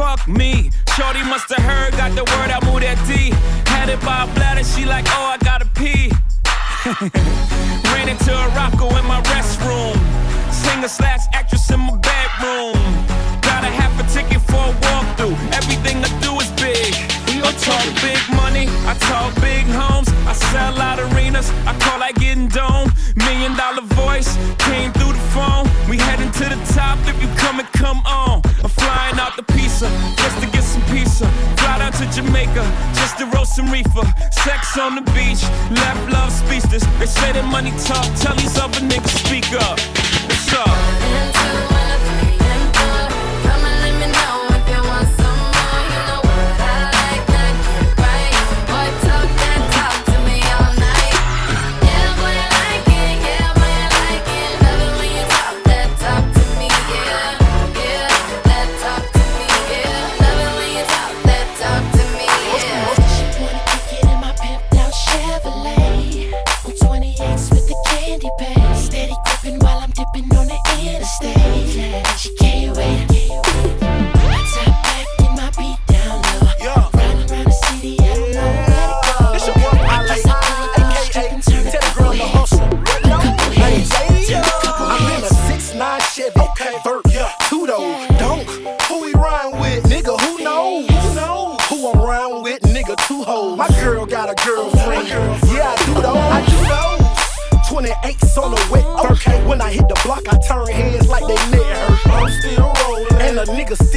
Fuck 0.00 0.26
me. 0.26 0.70
Shorty 0.96 1.22
must 1.24 1.48
have 1.52 1.64
heard, 1.70 1.92
got 1.92 2.14
the 2.16 2.24
word, 2.32 2.50
I 2.50 2.58
moved 2.64 2.82
that 2.82 2.98
D. 3.06 3.30
Had 3.68 3.88
it 3.88 4.00
by 4.00 4.24
a 4.24 4.34
bladder, 4.34 4.64
she 4.64 4.86
like, 4.86 5.04
oh, 5.08 5.34
I 5.34 5.36
gotta 5.44 5.66
pee. 5.78 6.08
Ran 7.92 8.08
into 8.08 8.32
a 8.32 8.46
rocko 8.56 8.88
in 8.98 9.04
my 9.04 9.20
restroom. 9.32 9.96
Singer 10.50 10.88
slash 10.88 11.24
actress 11.34 11.70
in 11.70 11.80
my 11.80 11.96
bedroom. 12.08 12.80
Got 13.42 13.62
a 13.64 13.72
half 13.80 13.92
a 14.00 14.04
ticket 14.14 14.40
for 14.48 14.64
a 14.72 14.74
walkthrough. 14.88 15.36
Everything 15.52 15.96
I 16.02 16.10
do 16.24 16.32
is 16.40 16.50
big. 16.56 16.94
I 17.50 17.52
talk 17.52 17.86
big 18.00 18.22
money, 18.36 18.66
I 18.86 18.94
talk 19.10 19.34
big 19.40 19.66
homes. 19.66 20.08
I 20.26 20.32
sell 20.32 20.78
out 20.80 20.98
arenas, 20.98 21.50
I 21.66 21.76
call 21.78 21.98
like 21.98 22.16
getting 22.16 22.48
dome. 22.48 22.92
Million 23.16 23.54
Jamaica 32.54 32.94
just 32.94 33.18
to 33.18 33.26
roast 33.26 33.56
some 33.56 33.70
reefer. 33.70 34.02
Sex 34.30 34.78
on 34.78 34.94
the 34.94 35.02
beach, 35.12 35.42
left 35.70 36.12
love 36.12 36.32
speechless. 36.32 36.84
They 36.98 37.06
say 37.06 37.32
that 37.32 37.44
money 37.44 37.70
talk, 37.84 38.06
tell 38.20 38.34
these 38.34 38.58
other 38.58 38.80
niggas 38.80 39.26
speak 39.26 39.52
up. 39.52 39.78
What's 40.28 40.52
up? 40.54 41.79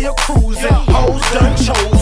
you're 0.03 0.13
cruising. 0.15 0.69
Hoes 0.69 1.21
done 1.31 1.55
chose. 1.55 1.92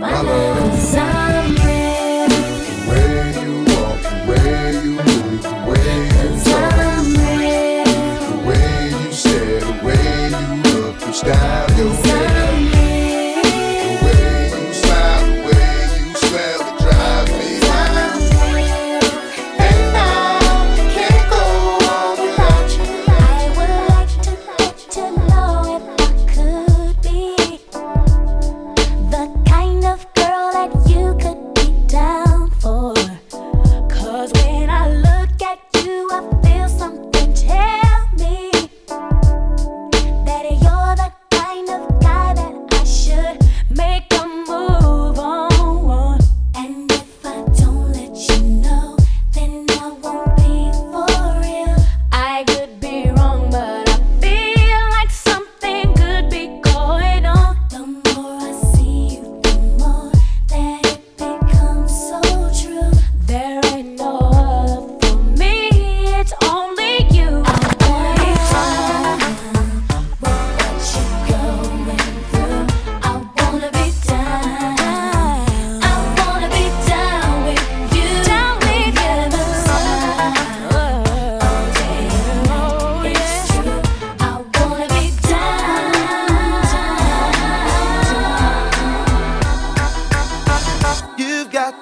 kind 0.00 0.59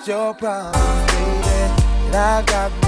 your 0.09 0.33
problems, 0.33 1.13
baby. 1.13 1.69
And 2.07 2.17
I 2.17 2.43
got 2.47 2.88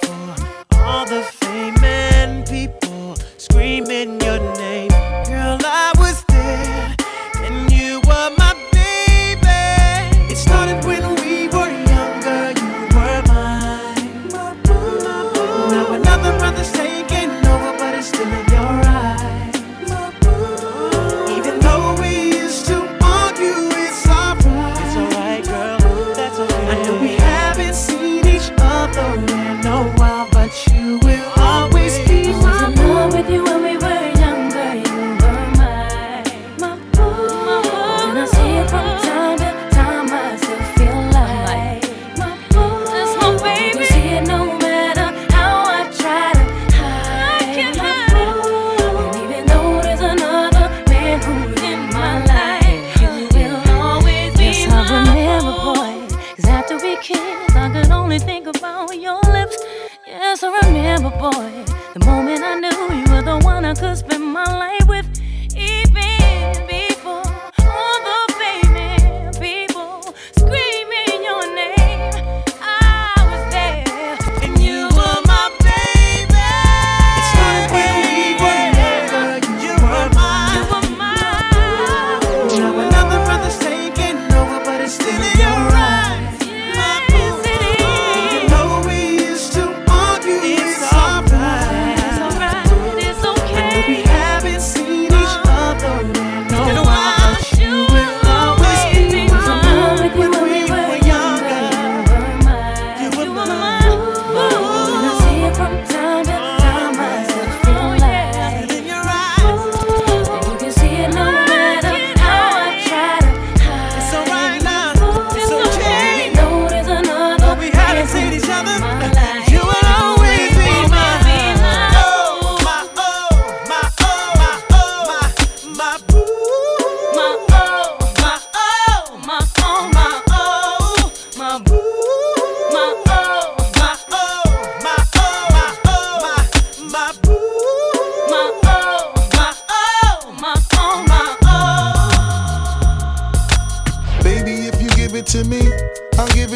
cause 63.81 64.10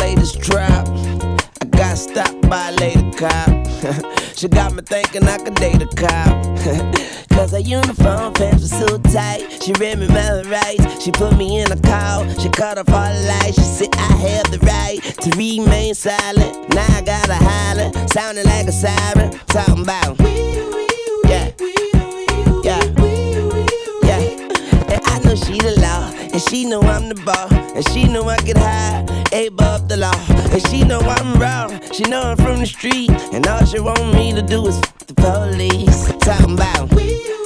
Latest 0.00 0.40
drop. 0.40 0.88
I 1.62 1.66
got 1.70 1.96
stopped 1.96 2.48
by 2.48 2.68
a 2.68 2.72
lady 2.72 3.10
cop. 3.12 3.48
she 4.36 4.48
got 4.48 4.74
me 4.74 4.82
thinking 4.82 5.24
I 5.24 5.38
could 5.38 5.54
date 5.54 5.82
a 5.82 5.86
cop. 5.86 7.10
Cause 7.30 7.52
her 7.52 7.60
uniform 7.60 8.34
pants 8.34 8.62
were 8.62 8.86
so 8.86 8.98
tight. 8.98 9.62
She 9.62 9.72
read 9.74 9.98
me 9.98 10.08
my 10.08 10.42
rights. 10.42 11.02
She 11.02 11.10
put 11.10 11.36
me 11.36 11.60
in 11.60 11.72
a 11.72 11.80
call. 11.80 12.28
She 12.38 12.48
cut 12.50 12.76
off 12.76 12.90
all 12.90 13.12
the 13.12 13.26
lights. 13.28 13.56
She 13.56 13.62
said 13.62 13.94
I 13.94 14.12
have 14.28 14.50
the 14.50 14.58
right 14.58 15.00
to 15.22 15.30
remain 15.38 15.94
silent. 15.94 16.74
Now 16.74 16.86
I 16.96 17.00
gotta 17.00 17.34
holler. 17.34 18.08
Sounding 18.08 18.44
like 18.44 18.66
a 18.66 18.72
siren. 18.72 19.30
Talking 19.46 19.82
about. 19.84 20.20
Yeah. 21.30 21.50
Yeah. 22.62 22.82
Yeah. 24.04 24.20
And 24.92 25.00
I 25.04 25.20
know 25.24 25.34
she 25.34 25.58
the 25.58 25.80
law, 25.80 26.10
and 26.32 26.42
she 26.42 26.64
know 26.66 26.82
I'm 26.82 27.08
the 27.08 27.14
ball, 27.24 27.48
and 27.74 27.88
she 27.90 28.04
know 28.06 28.24
I 28.24 28.36
get 28.38 28.58
high, 28.58 28.99
and 30.52 30.66
she 30.68 30.84
know 30.84 31.00
I'm 31.00 31.40
raw. 31.40 31.68
She 31.92 32.04
know 32.04 32.22
I'm 32.22 32.36
from 32.36 32.58
the 32.60 32.66
street, 32.66 33.10
and 33.32 33.46
all 33.46 33.64
she 33.64 33.80
want 33.80 34.14
me 34.14 34.32
to 34.34 34.42
do 34.42 34.66
is 34.66 34.76
f- 34.78 34.98
the 35.06 35.14
police. 35.14 36.06
Talking 36.24 36.54
about. 36.54 36.90
Yeah. 37.00 37.39